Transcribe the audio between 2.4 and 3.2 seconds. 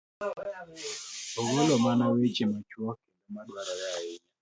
machuok